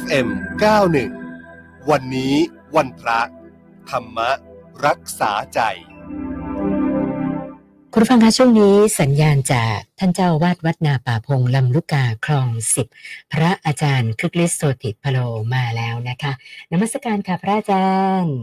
[0.00, 0.28] FM
[1.08, 2.34] 91 วันนี้
[2.76, 3.20] วันพระ
[3.90, 4.18] ธรรม
[4.86, 5.60] รักษาใจ
[7.92, 12.86] คุณฟังคะช่วงนี้สัญญาณจากท่านเจ้าวาดวัดนาป่าพงลำลูกกาคลองสิบ
[13.32, 15.18] พระอาจารย์คึกฤทธิ์โสติพโล
[15.54, 16.32] มาแล้วนะคะ
[16.72, 17.88] นมัสการค่ะพระอาจา
[18.22, 18.36] รย์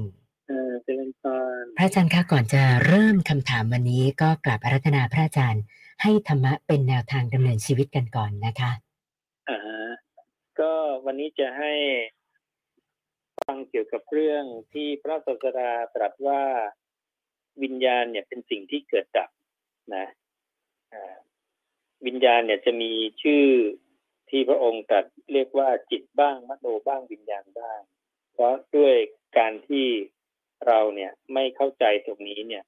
[0.47, 1.23] เออเจริญพ
[1.61, 5.63] รพระอาจารย์คะก่อนจะเริ่มคำถามวันนี้ก็กราบอารัธนาพระอาจารย์
[6.01, 8.71] ให้ธรรมะเป็นแนวทางดำเนินชีวิตกันก่อนนะคะ
[9.49, 9.82] อ่าฮะก็
[11.05, 11.73] วันนี้จะให้
[13.47, 14.43] ฟังเกี่ยวกับเรื่อง
[14.73, 16.43] ที่พระศาสดาตรัสว่า
[17.63, 19.29] วิญญาณเนี่ยเป็นสิ่งที่เกิดดับ
[19.95, 20.05] นะ
[22.05, 22.91] วิญญาณเนี่ยจะมี
[23.23, 23.45] ชื่อ
[24.29, 27.79] ที่พระองค์ตรัสเรียกว่าจิตบ้างมโนบ้างวิญญาณบ้าง
[28.33, 28.95] เพราะด้วย
[29.37, 29.87] การที่
[30.67, 32.63] เราเนี่ยไม่เข้าใจตรงนี้เนี่ย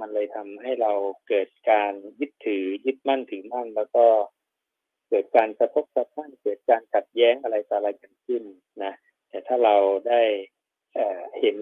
[0.00, 0.92] มันเลยทำให้เรา
[1.28, 4.06] เกิดการยึดถือยึดมั่นถือมั่นแล้วก็
[5.10, 8.42] เกิดการกระทบกระทั่งเกิดการขัดแย้งอะไรต่ออะไรกันขึ้น
[8.84, 8.92] นะ
[9.28, 9.76] แต่ถ้าเรา
[10.08, 10.22] ได้
[10.94, 11.56] เเห็น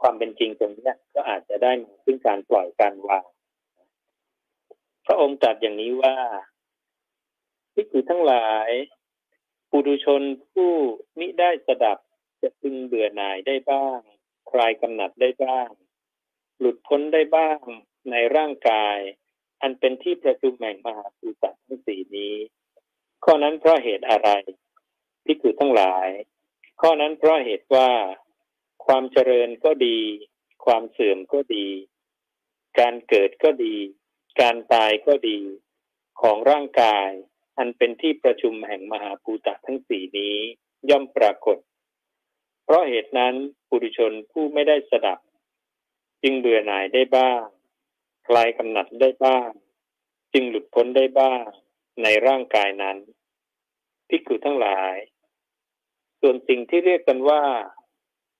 [0.00, 3.26] ความเป็นจริงตรงนี้ก็อาจจะได้มาซึ่งการปล่อยการวาง
[5.06, 6.16] พระองค์ตรัสอย่างนี้ว่า
[7.72, 8.70] ที่คือทั้งหลาย
[9.70, 10.70] ปุถุชนผู้
[11.18, 11.98] มิได้สดับ
[12.42, 13.98] จะพึงเบื่อหน่ายได้บ้าง
[14.50, 15.68] คลายกำหนัดได้บ้าง
[16.58, 17.58] หลุดพ้นได้บ้าง
[18.10, 18.98] ในร่างกาย
[19.62, 22.34] อันเป็นที่ประชุมแห่งมหาภูตทั้งสี่นี้
[23.24, 24.30] ข้อนั้นเพราะเหตุอะไร
[25.24, 26.08] ที่คือทั้งหลาย
[26.80, 27.90] ข้อนั้นเพราะเหตุว่า
[28.86, 29.98] ความเจริญก็ดี
[30.64, 31.66] ความเสื่อมก็ดี
[32.78, 33.76] การเกิดก็ดี
[34.40, 35.38] การตายก็ดี
[36.20, 37.08] ของร่างกาย
[37.58, 40.36] อันเป็นที่ประชุมแห่งมหาภูตะทั้งสี่นี้
[40.90, 41.58] ย่อมปรากฏ
[42.64, 43.34] เพราะเหตุนั้น
[43.68, 45.18] ปุถุชนผู้ไม่ได้สดับ
[46.22, 47.42] จึงเบื่อหน่ายได้บ้าง
[48.26, 49.48] คลายกำหนัดได้บ้าง
[50.32, 51.44] จึงหลุดพ้นได้บ้าง
[52.02, 52.96] ในร่างกายนั้น
[54.08, 54.96] พิกุทั้งหลาย
[56.20, 57.42] ส่วนสิ่งที่เรียกกันว่า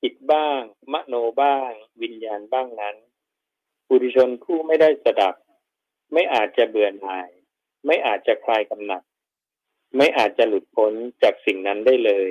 [0.03, 0.61] จิตบ้าง
[0.93, 1.71] มโนบ้าง
[2.03, 2.97] วิญญาณบ้างนั้น
[3.87, 5.35] ปุถุชนผู้ไม่ได้สดับ
[6.13, 7.31] ไม่อาจจะเบื่อหน่าย
[7.87, 9.03] ไม่อาจจะคลายกำหนัด
[9.97, 12.31] ไม่อาจจะหลุดพ้นจากสิ่งนั้นได้เลย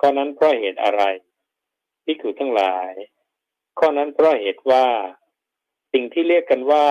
[0.00, 1.02] ข้อนั้นเพราะเหตุอะไร
[2.04, 2.92] พิกุทั้งหลาย
[3.78, 4.86] ข้อนั้นเพราะเหตุว่า
[5.92, 6.86] สิ่งที่เรียกกันว่า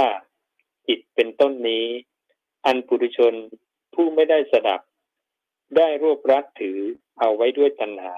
[0.88, 1.86] จิตเป็นต้นนี้
[2.66, 3.34] อันปุถุชน
[3.94, 4.82] ผู้ไม่ได้สดับ
[5.78, 6.80] ได้รวบรัดถือ
[7.20, 8.16] เอาไว้ด้วยตัณหา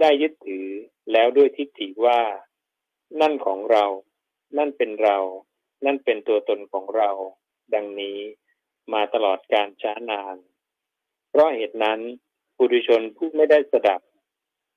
[0.00, 0.66] ได้ยึดถือ
[1.12, 2.20] แล้วด้วยทิฏฐิว่า
[3.20, 3.84] นั่นของเรา
[4.58, 5.18] นั่นเป็นเรา
[5.84, 7.10] นั่นเป็นตัวตนของเรา
[7.74, 8.18] ดังนี้
[8.92, 10.36] มาตลอดการช้านาน
[11.30, 12.00] เพราะเหตุนั้น
[12.56, 14.00] ปุถุชนผู้ไม่ได้สดับ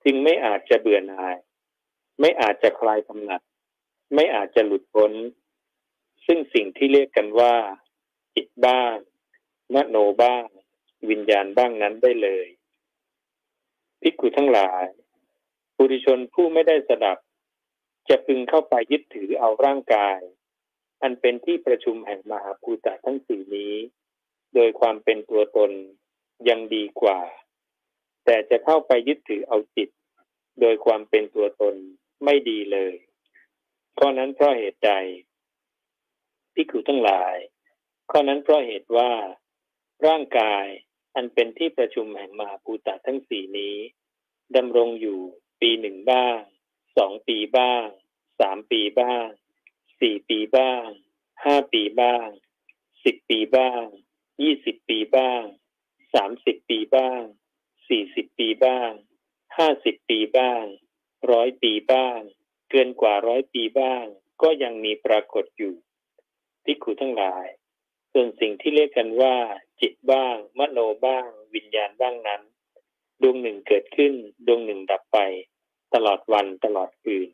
[0.03, 1.35] จึงไม่อาจจะเบื่อหน่าย
[2.19, 3.41] ไม่อาจจะคลายกำหนัด
[4.15, 5.11] ไม่อาจจะหลุดพ้น
[6.25, 7.53] ซึ่งสิ่งที่เรียกกันว่า
[8.35, 8.95] จิตบ้าง
[9.73, 10.43] มโนบ้าง
[11.09, 12.47] วิญญาณบ้างนั้นได้เลย
[14.01, 14.85] ภิกขุทั้งหลาย
[15.75, 17.17] ปุถุชนผู้ไม่ได้สดับ
[18.09, 20.19] จะพึงเข้าไปยึดถือเอาร่างกาย
[21.01, 23.73] อันเป็นที่ประชุมแห่งมหาภูตะทั้งสี่นี้
[24.55, 25.71] โดยความเป็นตัวตน
[26.49, 27.19] ยังดีกว่า
[28.25, 29.89] แต่จะเข้าไปยึดถือเอาจิต
[30.59, 31.75] โดยความเป็นตัวตน
[32.23, 32.93] ไม่ดีเลย
[33.97, 34.91] ข้อนั้นเพราะเหตุใด
[36.53, 37.35] พิกขุทั้งหลาย
[38.11, 39.11] ข้อนั้นเพราะเหตุว่า
[40.07, 40.65] ร่างกาย
[41.15, 43.77] อันเป็นที่ประชุมแห่งมหาภูตะทั้งสี่นี้
[44.55, 45.19] ดำรงอยู่
[45.61, 46.39] ปีหนึ่งบ้าง
[46.97, 47.85] สองปีบ้าง
[48.39, 49.27] สามปีบ้าง
[49.99, 50.85] สี่ปีบ้าง
[51.45, 52.27] ห้าปีบ้าง
[53.05, 53.83] สิบปีบ้าง
[54.41, 55.43] ยี่สิบปีบ้าง
[56.13, 57.21] สามสิบปีบ้าง
[57.87, 58.91] สี่สิบปีบ้าง
[59.57, 60.63] ห้าสิบปีบ้าง
[61.31, 62.19] ร้อยปีบ้าง
[62.69, 64.05] เกินกว่าร้อยปีบ้าง
[64.41, 65.75] ก็ยังมีปรากฏอยู่
[66.63, 67.45] พิกขุทั้งหลาย
[68.13, 69.35] ส่วนสิ่งที่เรียกกันว่า
[69.81, 71.25] จิตบ้าง มโนบ้าง
[71.55, 72.41] วิญญาณบ้างนั้น
[73.21, 74.13] ดวงหนึ่งเกิดขึ้น
[74.47, 75.17] ดวงหนึ่งดับไป
[75.93, 77.29] ตลอดวันตลอดคืน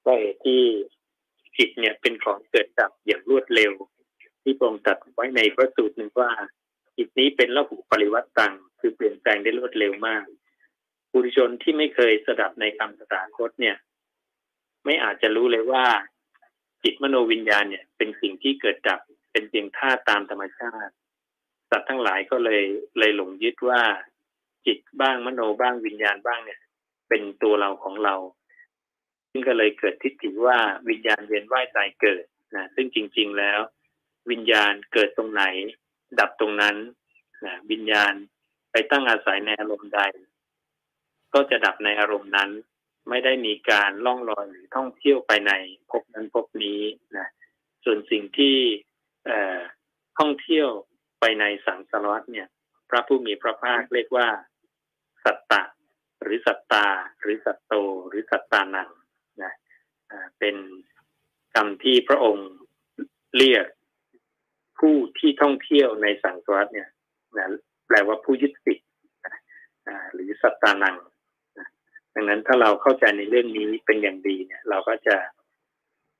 [0.00, 0.62] เพราะเหตุที่
[1.56, 3.72] จิตเนี่ยเป็นของเกิดดับอย่างรวดเร็ว
[4.42, 6.30] ที่พรองตัดไว้ในพระสูตรหนึ่งว่า
[6.96, 10.24] จิตนี้เป็นระหุปริวัตตังคือเปลี่ยนแปลงได้รวดเร็วมาก
[11.10, 13.76] ปุถุชนที่ไม่เคยสดับในคำสถาคตเนี่ย
[14.84, 15.84] ไม่อาจจะรู้เลยว่า
[16.82, 19.00] จิตมโนวิญญาณเนี่ย เป็นสิ่งที่เกิดดับ
[19.36, 20.92] เป็นเพียงธาตุตามธรรมชาติ
[21.70, 22.62] สัตว์ทั้งหลายก็เลย
[22.98, 23.82] เลยหลงยึดว่า
[24.66, 26.60] จิตบ้างมโนบ้างวิญญาณบ้างเนี่ย
[27.08, 28.14] เป็นตัวเราของเรา
[29.30, 32.24] ซึ่งก็เลยเกิดทิฏฐิว่าวิญญาณเวียนว่ายตายเกิด
[32.56, 33.60] นะซึ่งจริง ๆแล้ว
[34.30, 35.44] วิญญาณเกิดตรงไหน
[36.20, 36.76] ดับตรงนั้น
[37.44, 38.12] นะวิญญาณ
[38.72, 40.00] ไปตั้งอาศัยในอารมณ์ใด
[41.34, 42.50] ก็จะดับในอารมณ์นั้น
[43.08, 45.52] ไม่ได้มีการล่องลอยหรือท่องเที่ยวไปใน
[45.90, 46.80] ภพนั้นภพนี้
[47.16, 47.28] นะ
[47.84, 48.56] ส่วนสิ่งที่
[50.18, 50.68] ท่องเที่ยว
[51.20, 52.48] ไปในสังสารวัฏเนี่ย
[52.90, 54.28] พระผู้มีพระภาคเรียกว่า
[55.24, 55.62] สัตตะ
[56.22, 56.86] หรือสัตตา
[57.20, 57.74] หรือสัตโต
[58.08, 58.90] หรือสัตตานัง
[59.42, 59.52] นะ
[60.38, 60.56] เป็น
[61.54, 62.50] คำที่พระองค์
[63.36, 63.66] เรียก
[64.78, 66.88] ผู้ที่ท่องเที่ยวในสังสารวัตเนี่ย
[67.36, 67.46] นะ
[67.86, 68.78] แปลว่าผู้ยึดติด
[70.12, 70.96] หรือสัตตานัง
[72.14, 75.16] ดังนั้นถ้าเราเข้าใจในเรื่องนี้เป็นอย่างดีเนี่ย เราก็จะ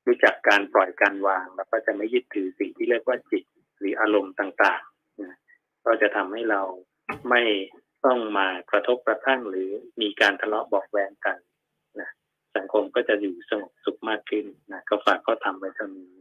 [0.06, 3.44] รู้จักการปล่อยการวาง แล้วก็จะไม่ยึดถือสิ่งที่เรียกว่าจิต
[3.78, 5.34] หรืออารมณ์ต่างๆนะ
[5.84, 6.62] ก็จะทำให้เรา
[7.30, 7.42] ไม่
[8.04, 9.70] ต้องมากระทบกระทั่งหรือ
[10.00, 11.38] มีการทะเลาะบอกแวงกัน
[12.00, 12.10] นะ
[12.56, 16.15] สังคมก็จะอยู่สงบสุขมากขึ้นนะก็ฝากก็ทำไว้เท่านี้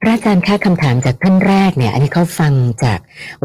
[0.00, 2.52] พระอาจารย์คะคำถามจากท่านแรกเนี่ย อันนี้เขาฟัง
[2.84, 2.98] จาก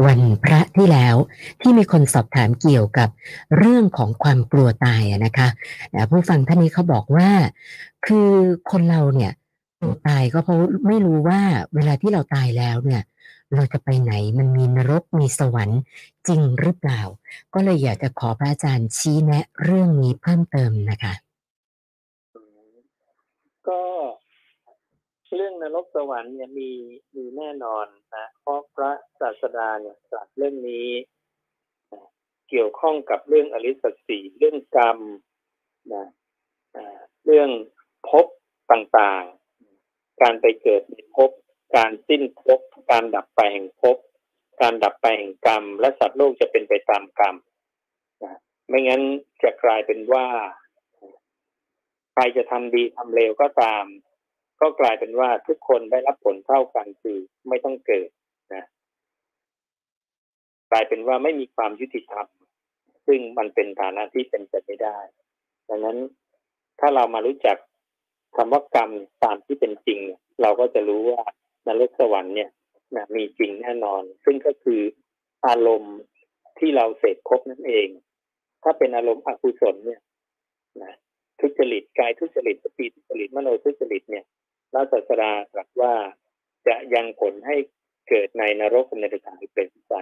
[0.06, 1.14] วันพระที่แล้ว
[1.60, 3.08] ที่มีคนสอบถามเกี่ยวกับ
[3.58, 5.48] เรื่องของความกลัวตายนะคะ
[6.10, 7.30] ผู้ฟังท่านนี้เขาบอกว่า
[8.06, 8.30] คือ
[8.70, 9.32] คนเราเนี่ย
[10.08, 10.58] ตายก็เพราะ
[10.88, 11.40] ไม่รู้ว่า
[11.74, 13.02] เวลาที่เราตายแล้วเนี่ย
[13.54, 15.80] เราจะไปไหนมันมีนรกมีสวรรค์
[16.26, 17.00] จริงหรือเปล่า
[17.54, 21.14] ก็เลยอยากจะขอพระอาจารย์ชี้แนะเรื่องนี้เพิ่มเติมนะคะ
[23.68, 23.82] ก็
[25.34, 26.70] เรื่องนรกสวรรค์เนี่ยมี
[27.16, 27.86] มีแน่นอน
[28.16, 30.88] นะเพราะพระศาสดาเนี่ยตรัสเรื่องนี้
[32.48, 34.98] เกี่ยวข้องกับเรื่องอริสัตสีเรื่องกรรม
[35.94, 36.06] นะ
[37.24, 37.50] เรื่อง
[38.08, 38.26] ภพ
[38.70, 41.30] ต่างๆ การไปเกิดในภพ
[41.76, 42.60] การสิ้นภพ
[42.90, 43.96] การดับไปแห่งภพ
[44.60, 47.36] การดับไปแห่งกรรม และสัตว์โลกจะเป็นไปตามกรรม
[48.24, 48.38] นะ
[48.68, 49.02] ไม่งั้น
[49.42, 50.26] จะกลายเป็นว่า
[52.12, 53.84] ใครจะทำดีทำเลวก็ตาม
[54.60, 57.16] ก็กลายเป็นว่าทุกคนได้รับผลเท่ากันคือ
[57.48, 58.08] ไม่ต้องเกิด
[58.54, 58.64] นะ
[60.70, 62.26] กลายเป็นว่าไม่มีความยุติธรรม
[63.06, 64.98] ซึ่งมันเป็นฐานะที่เป็นไปไม่ได้
[65.68, 65.98] ดังนั้น
[66.80, 67.56] ถ้าเรามารู้จัก
[68.36, 68.90] คำว่ากรรม
[69.24, 69.98] ตามที่เป็นจริง
[70.42, 71.22] เราก็จะรู้ว่า
[71.66, 72.50] นรกสวรรค์เนี่ย
[72.96, 74.80] นะมีจริงแน่นอน ซึ่งก็คือ
[75.46, 75.96] อารมณ์
[76.58, 77.88] ที่เราเสพครบนั่นเอง
[78.62, 80.00] ถ้าเป็นอารมณ์อกุศลเนี่ย
[80.82, 80.92] นะ
[81.40, 84.24] ทุจริตกายทุจริตสปีทุจริตมโนทุจริตเนี่ย
[84.72, 85.94] พระศาสดาตรัสว่า
[86.66, 87.56] จะยังผลให้
[88.08, 89.94] เกิดในนรกในสถานเป็นใจ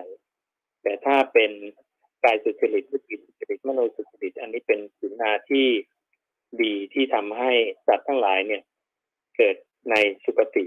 [0.83, 1.51] แต่ถ้าเป็น
[2.25, 5.67] กายสุจริตวิจิตสุจริตมโนสุจริตอันนี้เป็นสุนาที่
[6.63, 7.53] ดีที่ทำให้
[7.87, 8.63] สัตว์ทั้งหลายเนี่ย
[9.37, 9.57] เกิด
[9.91, 10.65] ในสุคติ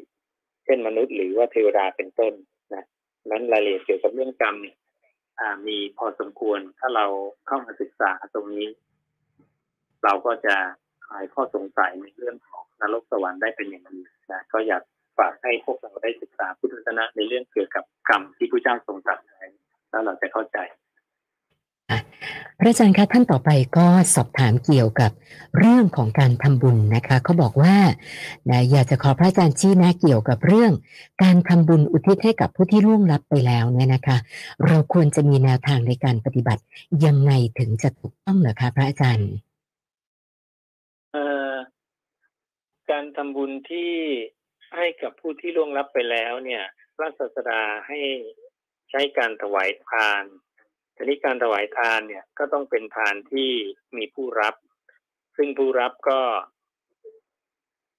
[0.66, 2.34] เช่นมนุษย์หรือว่าเทวดาเป็นต้น
[2.74, 2.86] นะ
[3.32, 4.78] นั้นรายละเอียดเกี่ยวกับเรื่องกรรมเนี่ย
[5.68, 7.06] มีพอสมควรถ้าเรา
[7.48, 8.70] เข้ามาศึกษาตรงนี้
[10.04, 10.56] เราก็จะ
[11.08, 14.00] คลายข้อสงสัยในเรื่องของ นรกสวรรค์ได้เป็นอย่างดี
[14.32, 14.84] นะก็อยาก
[15.18, 19.46] ฝากให้พวกเราได้ศึกษาพุทธศาสนาในเรื่องเกี่ยวกับกรรมที่พระเจ้าทรงตรัสไว้
[19.90, 20.58] แล้วเราจะเข้าใจ
[22.60, 25.12] พระอาจารย์คะท่านต่อไปก็สอบถามเกี่ยวกับ
[25.60, 27.76] เรื่องของการทำบุญนะคะเขาบอกว่า
[28.72, 30.72] อยากจะขอพระอาจารย์ชี้แนะเกี่ยวกับเรื่อง
[31.24, 34.18] การทำบุญอุทิศให้กับผู้ที่ล่วงลับไปแล้วเนี่ยนะคะ
[34.68, 36.62] เราควรจะมีแนวทางในการปฏิบัติ
[37.06, 39.30] ยังไงถึงจะถูกต้องเหรอคะพระอาจารย์
[42.92, 43.94] การทำบุญที่
[44.76, 46.64] ให้กับผู้ที่ล่วงลับไปแล้วเนี่ย
[46.96, 48.00] พระศาสดาให้
[48.90, 50.24] ใช้การถวายทาน
[50.96, 53.52] ทีนี้การถวายทานเนี่ยก็ต้องเป็นทานที่
[53.98, 54.56] มีผู้รับ
[55.38, 56.22] ซึ่งผู้รับก็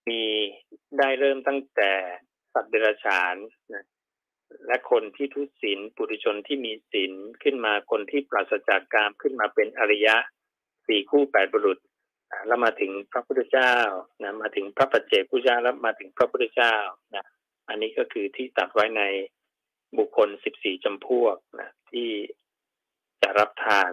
[0.09, 0.23] มี
[0.99, 1.93] ได้เริ่มตั้งแต่
[2.53, 3.35] สัตว์เดรัจฉาน
[3.75, 3.85] นะ
[4.67, 7.13] และคนที่ทุศีลปุถุชนที่มีศีล
[7.43, 10.17] ขึ้นมาคนที่ปราศจากกามขึ้นมาเป็นอริยะ
[10.87, 11.79] สี่คู่แปดบุรุษ
[12.47, 13.75] แล้วมาถึงพระพุทธเจ้า
[14.23, 16.75] นะมาถึงพระปัจเจกพุทธเจ้าแล้วมาถึงพระพุทธเจ้า
[17.17, 17.25] นะ
[17.69, 19.03] อันนี้ก็คือที่ตัดไว้ใน
[19.99, 22.09] บุคคลสิบสี่จำพวกนะที่
[23.23, 23.93] จะรับทาน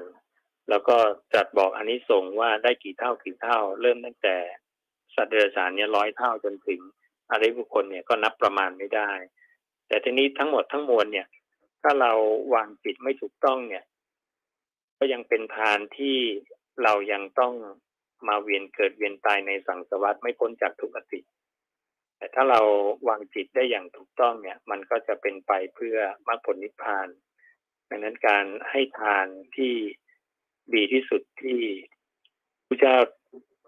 [0.69, 0.97] แล้วก็
[1.35, 4.37] จัดบอกอันนี้ส่งว่าได้กี่เท่ากี่เท่า เริ่มตั้งแต่
[5.15, 6.79] สัตว์เดรัจฉานเนี่ยร้อยเท่าจนถึง
[7.31, 9.11] อะไรบุคคลเนี่ยก็นับประมาณไม่ได้
[9.87, 11.27] แต่ทีนี้ทั้งหมดทั้งมวลเนี่ย
[11.81, 12.11] ถ้าเรา
[12.53, 13.83] วางจิตไม่ถูกต้องเนี่ย
[14.97, 16.17] ก็ยังเป็นทานที่
[16.83, 17.53] เรายังต้อง
[18.27, 21.19] มาเวียนเกิดเวียนตายในสังสารวัฏไม่พ้นจากทุกขติ
[22.17, 22.61] แต่ถ้าเรา
[23.07, 25.97] วางจิตได้อย่างถูกต้องเนี่ย มันก็จะเป็นไปเพื่อ
[26.27, 27.07] มรรคผลนิพพาน
[27.89, 29.73] ดังนั้นการให้ทานที่
[30.73, 31.61] ดีที่สุดที่
[32.67, 32.95] พระเจ้า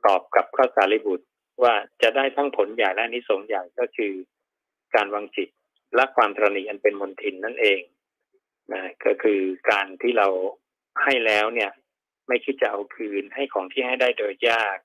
[0.06, 1.28] ตอบกับพระสารีบุตร
[1.64, 4.14] ว่าจะได้ทั้งผลใหญ่และนิสงส์ใหญ่ก็คือ
[4.96, 5.50] การวางจิต
[5.96, 7.82] และความตรณีอันเป็นมนทินนั่นเอง
[8.74, 9.40] นะก็คือ
[9.72, 10.28] การที่เรา
[11.04, 11.72] ให้แล้วเนี่ย
[12.30, 14.78] ไม่คิดจะเอาคืนให้ของที่ให้ได้โดยยาก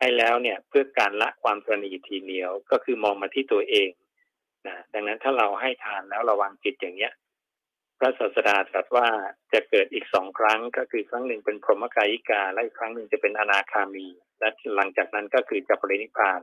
[0.00, 3.90] ให้แล้วเนี่ยเพื่อการละความตรณีทีเหนียวก็คือมองมาที่ตัวเอง
[4.66, 7.12] นะดังนั้นถ้าเราให้ทานแล้วระวังจิตอย่างเนี้ย
[7.98, 9.08] พระศาสดาตรัสว่า
[9.52, 14.06] จะเกิดอีกสองครั้งก็คือครั้งหนึ่งเป็นพรหมกายิกาและอีกครั้งหนึ่งจะเป็นอนาคามี
[14.40, 16.40] และหลังจากนั้นก็คือจะปรินิพพาน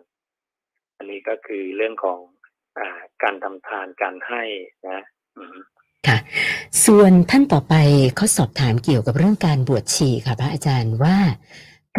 [0.98, 2.20] อันนี้ก็คือเรื่องของ
[2.78, 2.80] อ
[3.24, 4.44] การทำทานการให้
[4.90, 5.02] นะ
[6.08, 6.18] ค่ะ
[6.86, 7.76] ส่วนท่านต่อไป
[8.16, 11.18] เขาสอบถามเกี่ยวกับเรื่องการบวชชีค่ะพระอาจารย์ว่า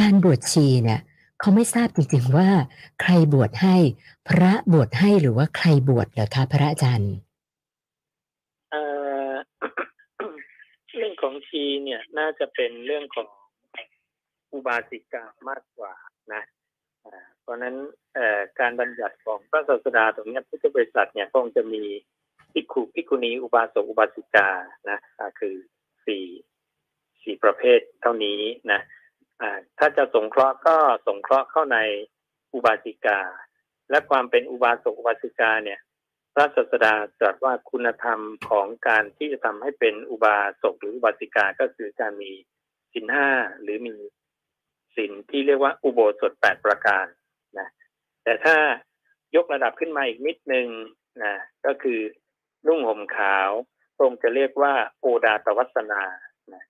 [0.01, 1.01] การบวชชีเนี่ย
[1.41, 2.49] เขาไม่ทราบจริงๆว่า
[3.01, 3.77] ใครบวชให้
[4.29, 7.13] พระบวชให้หรือว่าใครบวชเหรอคะพระอาจารย์
[10.95, 13.29] เรื่องของชีเนี่ยน่าจะเป็นเรื่องของ
[14.53, 15.95] อุบาสิกามากกว่า
[16.33, 16.43] นะ
[17.41, 17.75] เพราะนั้น
[18.61, 21.83] การบัญญัติของพระศาสดาตรงนี้พุทธบริษัทเนี่ยคงจะมี
[22.53, 24.49] ภิกขุภิกขุณีอุบาสกอุบาสิกา
[24.91, 24.99] นะ
[25.41, 25.57] คือ
[26.07, 26.25] สี่
[27.23, 28.41] สี่ประเภทเท่านี้
[28.73, 28.81] นะ
[29.79, 31.79] ถ้าจะสงเคราะห์ก็สงเคราะห์เข้าใน
[32.55, 33.21] อุบาสิกา
[33.91, 35.81] และความเป็นอุบาสกอุบาสิกาเนี่ย
[36.35, 42.33] พระศาสดาตรัสว่าคุณธรรมของการที่จะทำให้เป็นอุบาสกหรืออุบาสิกาก็คือการมี
[42.93, 43.29] สินห้า
[43.63, 43.95] หรือมี
[44.97, 47.07] สินที่เรียกว่าอุโบสถแปดประการ
[47.59, 47.69] นะ
[48.25, 48.57] แต่ถ้า
[49.37, 50.67] ยกระดับขึ้นมาอีกนิดนึง
[51.23, 51.35] นะ
[51.67, 52.01] ก็คือ
[52.67, 53.51] นุ่งห่มขาว
[53.99, 56.03] ตรงจะเรียกว่าโอดาตวัสนา
[56.53, 56.65] นะ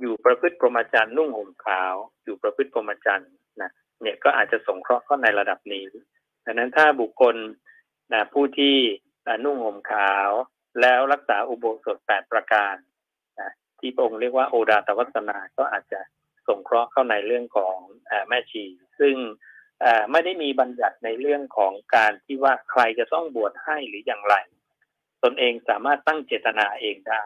[0.00, 3.70] อยู่ประพฤติพรหมจรรย์นุ่งห่มขาว อยู่ประพฤติพรหมจรรย์นะ
[4.02, 5.84] เนี่ยก็อาจจะสงเคราะห์เข้าในระดับนี้
[6.44, 7.36] ดังนั้นถ้าบุคคล
[8.12, 8.76] นะผู้ที่
[9.44, 10.30] นุ่งห่มขาว
[10.80, 12.74] แล้วรักษาอุโบสถแปดประการ
[13.40, 13.50] นะ
[13.80, 16.00] ที่พระองค์เรียกว่าโอดาตวัสนา ก็อาจจะ
[16.48, 17.76] สงเคราะห์เข้าในเรื่องของ
[18.28, 18.64] แม่ชี
[19.00, 19.14] ซึ่ง
[20.10, 24.34] ไม่ได้มีบัญญัติในเรื่องของการที่ว่าใครจะต้องบวชให้หรืออย่างไร
[25.22, 27.24] ตนเองสามารถตั้งเจตนาเองได้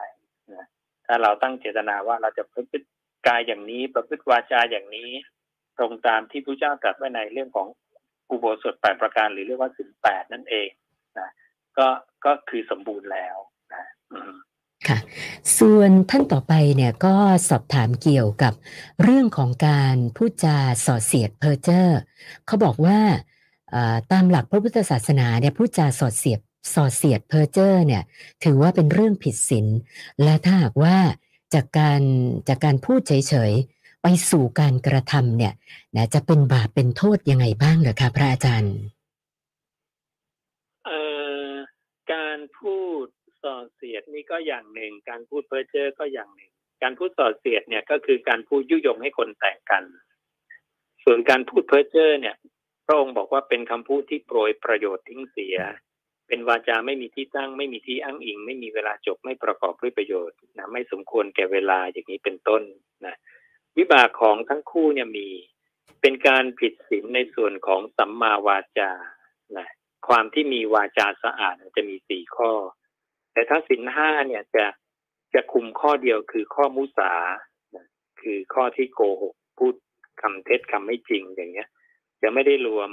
[0.55, 0.67] นะ
[1.07, 2.89] ถ้าเราตั้งเจตนาว่าเราจะประพฤติ
[3.27, 5.11] กายอย่างนี้ ประพฤติวาจาอย่างนี้
[5.79, 7.69] ตรงตามที่พระเจ้าตรัสไว้ในเรื่องของ
[8.31, 10.69] อุโบสถแปดประการหรือเรียกว่าสินแปดนั่นเอง
[11.19, 11.31] นะ
[11.79, 11.87] ก็
[12.25, 13.37] ก็คือสมบูรณ์แล้ว
[13.75, 13.85] นะ
[14.89, 14.99] ค่ะ
[15.59, 17.15] ส่วนท่านต่อไปเนี่ยก็
[17.49, 18.53] สอบถามเกี่ยวกับ
[19.03, 21.99] เรื่องของการพูดจาส่อเสียดเพอเจอร์
[22.47, 22.99] เขาบอกว่า
[24.13, 26.41] ตามหลักพระพุทธศาสนาเนี่ยพูดจาส่อเสียด
[26.75, 28.03] ส่อเสียดเพอเจอร์เนี่ย
[28.45, 29.67] ถือว่าเป็นเรื่องผิดศีล
[30.23, 30.97] และถ้าหากว่า
[31.55, 32.03] จากการ
[32.49, 35.53] จากการพูดเฉยๆ ไปสู่การกระทำเนี่ย
[35.97, 38.75] นะจะเป็นบาปเป็นโทษยังไงบ้างเหรอคะพระอาจารย์
[40.85, 40.99] เอ่
[41.49, 41.53] อ
[42.13, 43.07] การพูด
[43.47, 46.51] ส่อเสียดนี่ก็อย่างหนึ่ง การพูดเพ้อเจ้อก็อย่างหนึ่ง
[46.83, 49.85] การพูดส่อเสียดเนี่ยก็คือการพูดยุยงให้คนแตกกัน
[51.05, 52.37] ส่วนการพูดเพ้อเจ้อเนี่ย
[52.87, 55.57] พระองค์บอกว่าเป็นคำพูดที่โปรยประโยชน์ทิ้งเสีย
[56.29, 62.63] เป็นวาจาไม่มีที่ตั้ง ไม่มีที่อ้างอิง ไม่มีเวลาจบไม่ประกอบด้วยประโยชน์นะไม่สมควรแก่เวลาอย่างนี้เป็นต้น
[63.07, 63.17] นะ
[63.79, 65.29] วิบากของทั้งคู่เนี่ยมี
[66.01, 68.91] เป็นการผิดศีลในส่วนของสัมมาวาจา
[69.59, 69.69] นะ
[70.09, 72.53] ความที่มีวาจาสะอาดจะมีสี่ข้อ
[73.37, 74.67] แต่ถ้าสินห้าเนี่ยจะ
[75.35, 77.13] จะคุมข้อเดียวคือข้อมุสา
[78.21, 79.75] คือข้อที่โกหกพูด
[80.23, 81.69] คำเท็จคำไม่จริงอย่างเงี้ย
[82.23, 82.91] จะไม่ได้รวม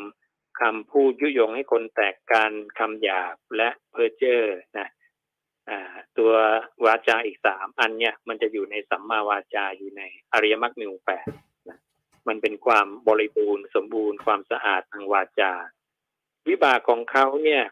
[0.61, 4.41] คำพูดยุยงให้คนแตกกันคำหยาบและเพ้อเจ้อ
[4.77, 4.87] นะ
[6.17, 6.31] ตัว
[6.85, 10.01] วาจาอีกสามอันเนี่ยมันจะอยู่ในสัมมาวาจาอยู่ใน
[10.33, 11.27] อริยมรรคมีองแปด
[11.69, 11.79] นะ
[12.27, 15.53] มันเป็นความบริบูรณ์สมบูรณ์ความสะอาดทางวาจา
[16.47, 17.63] วิบากของเขาเนี่ย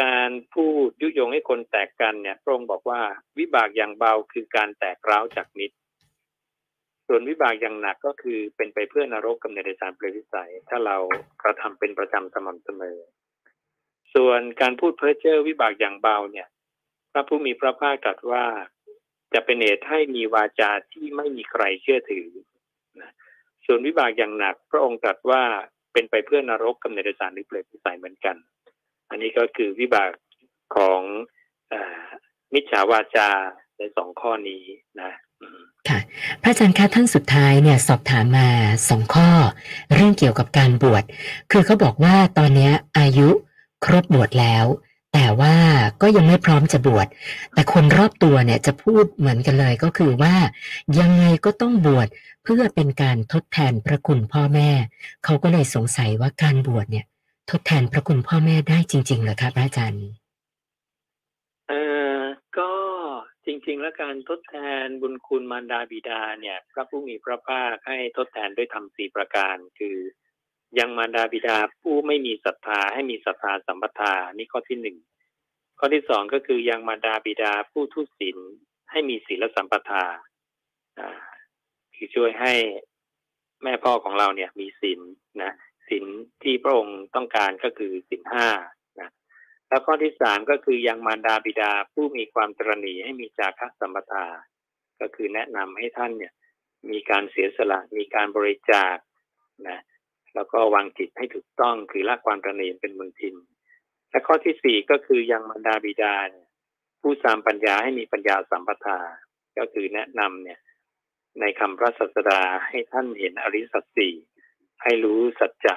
[0.00, 3.00] การพูดยุยงให้คนแตกกันเนี่ยพระองค์บอกว่า
[3.38, 5.76] วิบากอย่างเบาคือการแตกร้าวจากมิตร
[7.06, 10.96] ส่วนวิบากอย่างหนักก็คือเป็นไปเพื่อนรกกับในสารเปรวิสัย ถ้าเรา
[11.42, 12.98] กระทำเป็นประจำสม่ำเสมอ
[14.14, 16.48] ส่วนการพูดเพ้อเจ้อวิบากอย่างเบาเนี่ย
[17.12, 18.44] พระผู้มีพระภาคตรัสว่า
[19.34, 22.28] จะเป็นเหตุให้มีวาจาที่ไม่มีใครเชื่อถือ
[23.00, 23.12] นะ
[23.66, 25.42] ส่วนวิบากอย่างหนัก พระองค์ตรัสว่า
[25.92, 28.36] เป็นไปเพื่อนรกกับในสารหรือเปรตวิสัยเหมือนกัน
[29.14, 30.10] อันนี้ก็คือวิบาก
[30.76, 31.00] ของ
[31.72, 31.74] อ
[32.54, 33.30] มิจฉาวาจา
[33.78, 34.62] ในสองข้อนี้
[35.00, 35.12] นะ
[35.88, 35.98] ค่ะ
[36.42, 38.48] พระอาจารย์คะท่านสุดท้ายเนี่ยสอบถามมา
[38.88, 39.28] สองข้อ
[39.94, 41.04] เรื่องเกี่ยวกับการบวช
[41.52, 43.28] คือเขาบอกว่าตอนนี้อายุ
[43.84, 44.66] ครบบวชแล้ว
[45.14, 45.56] แต่ว่า
[46.02, 47.06] ก็ยังไม่พร้อมจะบวช
[47.54, 50.34] แต่คนรอบตัวเนี่ยจะพูดเหมือนกันเลยก็คือว่า
[51.00, 52.08] ยังไงก็ต้องบวช
[52.42, 54.70] เพื่อเป็นการทดแทนพระคุณพ่อแม่
[55.24, 57.06] เขาก็เลยสงสัยว่าการบวชเนี่ย
[57.50, 60.06] ทดแทนพระคุณพ่อแม่ได้จริงๆเหรอครับอาจารย์
[61.68, 61.82] เอ่
[62.18, 62.20] อ
[62.58, 62.70] ก็
[63.46, 69.96] จริง ๆ แล้วการทดแทนบุญคุณมารดาบิดาเนี่ยพระผู้มีพระภาคให้ทดแทนด้วยธรรมสี่ประการ คือ
[70.78, 74.96] ยังมารดาบิดาผู้ไม่มีศรัทธาให้มีศรัทธาสัมปทานี่ข้อที่หนึ่ง
[75.78, 78.38] ข้อที่สองก็คือยังมารดาบิดาผู้ทุศีล
[78.90, 80.04] ให้มีศีลสัมปทา
[80.98, 81.10] อ่า
[81.94, 82.52] คือช่วยให้
[83.62, 85.00] แม่พ่อของเราเนี่ยมีศีล
[85.42, 85.52] นะ
[85.90, 86.04] สิน
[86.42, 88.48] ที่พระองค์ต้องการก็คือสินห้า
[89.00, 89.10] นะ
[89.68, 94.26] แล้วข้อที่สามก็คือยังมารดาบิดาผู้มีความตรณีให้มีจาคะสัมปทา
[95.00, 96.32] ก็คือแนะนำให้ท่านเนี่ย
[96.90, 98.96] มีการเสียสละมีการบริจาค
[99.68, 99.78] นะ
[100.34, 103.34] แล้วก็วางจิตให้ถูกต้องคือละความตรณีเป็นมืองทิน
[104.10, 106.14] และข้อที่สี่ก็คือยังมารดาบิดา
[107.00, 108.98] ผู้สามปัญญาให้มีปัญญาสัมปทา
[109.58, 110.60] ก็คือแนะนำเนี่ย
[111.40, 114.08] ในคำพระศาสดาให้ท่านเห็นอริสัตสี
[114.82, 115.76] ให้รู้สัจจะ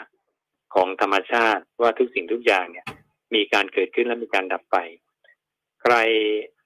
[0.76, 2.86] ของธรรมชาติว่าทุกสิ่งทุกอย่างเนี่ย
[3.36, 4.78] มีการเกิดขึ้นและมีการดับไป
[5.82, 5.96] ใคร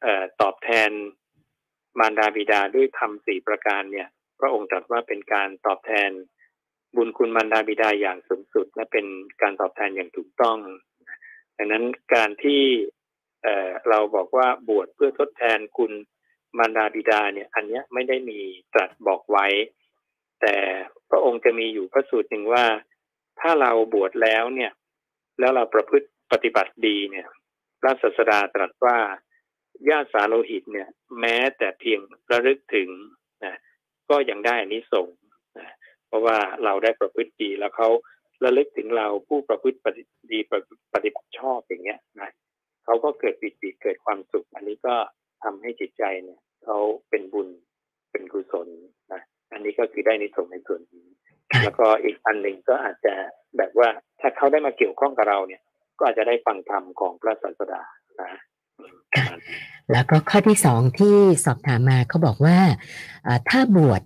[0.05, 0.07] อ
[0.41, 0.91] ตอบแทน
[1.99, 4.07] มารดาบิดาด้วยธรรมสี่ประการเนี่ย
[4.39, 6.11] พระองค์ตรัสว่าเป็นการตอบแทน
[6.95, 9.05] บุญคุณมารดาบิดาอย่างสูงสุด และเป็น
[9.41, 10.57] การตอบแทนอย่างถูกต้อง
[11.57, 11.85] ดังนั้น
[12.15, 12.61] การที่
[13.43, 15.91] เเราบอกว่าบวชเพื่อทดแทนคุณ
[16.57, 18.39] มารดาบิดาเนี่ย อันนี้ไม่ได้มี
[18.73, 19.45] ตรัสบอกไว้
[20.41, 20.55] แต่
[21.11, 22.65] พระองค์จะมีอยู่พระสูตรหนึ่งว่า
[23.39, 24.71] ถ้าเราบวชแล้วเนี่ย
[25.39, 27.27] แล้วเราประพฤติปฏิบัติดีเนี่ย
[27.81, 28.97] พระศาสดาตรัสว่า
[29.89, 30.89] ญาติสาโลหิตเนี่ย
[31.19, 31.99] แม้แต่เพียง
[32.31, 32.89] ระลึกถึง
[33.45, 33.55] นะ
[34.09, 35.07] ก็ยังได้อนนี้ส่ง
[35.59, 35.69] นะ
[36.07, 37.89] เพราะว่าเราได้ประพฤติดีแล้วเขา
[38.43, 40.39] ระลึกถึงเราผู้ประพฤติปฏิดี
[40.93, 42.29] ปฏิบัติชอบอย่างเงี้ยนะ
[42.85, 44.95] เขาก็เกิดปิติเกิดความสุข อันนี้ก็
[45.43, 46.77] ทำให้จิตใจเนี่ยเขา
[47.09, 47.47] เป็นบุญ
[48.11, 48.67] เป็นกุศล
[49.13, 51.07] นะ อันนี้ก็คือได้ในส่วนในส่วนนี้
[51.63, 53.13] แล้วก็อีกอันหนึ่งก็อาจจะ
[53.57, 53.89] แบบว่า
[54.19, 55.61] ถ้าเขาได้มาเกี่ยวข้องกับเราเนี่ย
[55.97, 57.81] ก็อาจจะได้ฟังธรรมของพระศาสดา
[58.21, 58.31] นะ
[59.91, 61.15] แล้วก็ข้อที่สองที่
[61.45, 62.57] สอบถามมาเขาบอกว่า
[63.49, 64.01] ถ้าบวช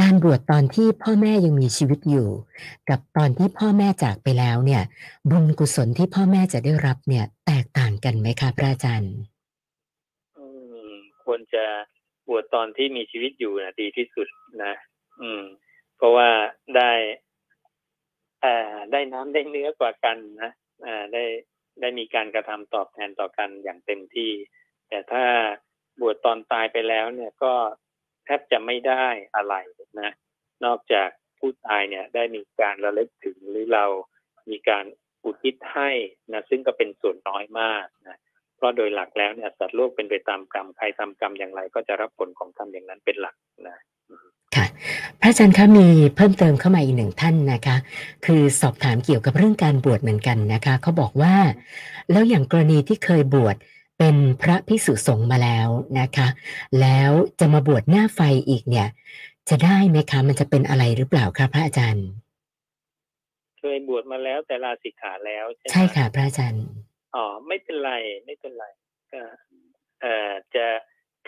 [0.00, 2.28] การบวชตอนที่พ่อแม่ยังมีชีวิตอยู่
[2.90, 4.82] กับตอนที่พ่อแม่จากไปแล้วเนี่ย
[5.30, 9.14] บุญกุศลที่พ่อแม่จะได้รับเนี่ย แตกต่างกันไหมคะพระอาจารย์
[11.24, 11.64] ควรจะ
[12.28, 14.28] บวชตอนที่มีชีวิตอยู่นะดีที่สุด
[14.64, 14.74] นะ
[15.20, 15.42] อืม
[15.96, 16.28] เพราะว่า
[16.76, 16.92] ได้
[18.44, 20.50] อ่าได้น้ำได้เนื้อกว่ากันนะ
[20.86, 21.24] อ่าได้
[21.80, 24.32] ได้มีการกระทำตอบแทนต่อกันอย่างเต็มที่
[24.88, 25.24] แต่ถ้า
[26.00, 27.54] บวชตอนตายไปแล้วเนี่ยก็
[28.24, 29.06] แทบจะไม่ได้
[29.36, 29.54] อะไร
[30.00, 30.10] นะ
[30.64, 31.08] นอกจาก
[31.38, 33.84] ผู้ตายเนี่ย ได้มีการระลึกถึงหรือเรา
[34.50, 34.84] มีการ
[35.24, 35.90] อุทิศให้
[36.32, 38.18] นะซึ่งก็เป็นส่วนน้อยมากนะ
[38.58, 43.36] เพราะโดยหลักแล้วเนี่ยสัตว์โลกเป็นไปตามกรรมใครทำกรรมอย่างไร ก็จะรับผลของกรรมอย่างนั้นเป็นหลัก
[43.68, 43.78] นะ
[44.56, 44.66] ค่ะ
[45.20, 47.76] พระอาจารย์คะมีเพิ่มเติมเข้ามาอีกหนึ่งท่านนะคะ
[48.26, 51.34] คือสอบถามเกี่ยวกับเรื่องการบวชเหมือนกันนะคะเขาบอกว่า
[52.10, 53.56] แล้วอย่างกรณีที่เคยบวช
[53.98, 55.68] เป็นพระภิกษุสงฆ์มาแล้ว
[56.00, 56.28] นะคะ
[56.80, 58.88] แล้วจะมาบวชหน้าไฟอีกเนี่ย
[59.48, 62.06] จะได้ไหมคะ มันจะเป็นอะไรหรือเปล่าคะพระอาจารย์
[63.60, 66.64] เคยบวชมาแล้วแต่ลาสิกขาแล้วใช่ใช่ค่ะ พระอาจารย์
[67.14, 67.92] อ๋อไม่เป็นไร
[68.26, 68.66] ไม่เป็นไร
[69.12, 69.20] ก็
[70.00, 70.66] เอ่อจะ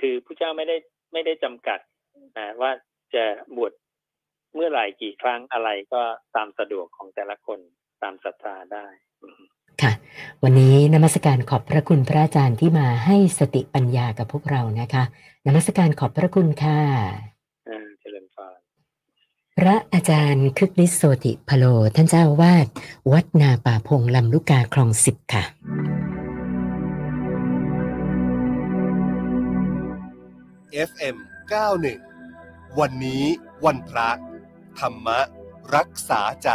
[0.00, 0.76] คือผู้เจ้าไม่ได้
[1.12, 1.80] ไม่ได้จำกัด
[2.38, 2.72] นะว่า
[3.14, 3.24] จะ
[3.56, 3.72] บวช
[4.54, 6.02] เมื่อไหร่กี่ครั้งอะไรก็
[6.36, 7.58] ตามสะดวกของแต่ละคน
[8.02, 8.86] ตามศรัทธาได้
[9.82, 9.92] ค่ะ
[10.42, 15.04] วันนี้นมัสการขอบพระคุณพระอาจารย์ที่มาให้สติปัญญากับพวกเรานะคะ
[15.46, 17.29] นมัสการขอบพระคุณค่ะ
[19.64, 21.64] พระอาจารย์คึกฤทธิ์โสติพโล
[21.96, 22.66] ท่านเจ้าวาด
[23.12, 25.44] วัดนาป่าพงลำลูกกาคลองสิบค่ะ
[30.88, 31.16] FM
[31.98, 33.24] 91 วันนี้
[33.64, 34.10] วันพระ
[34.78, 35.08] ธรรม
[35.74, 36.50] รักษาใจ